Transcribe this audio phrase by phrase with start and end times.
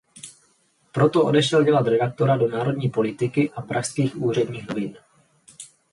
[0.91, 4.97] Proto odešel dělat redaktora do Národní politiky a Pražských úředních novin.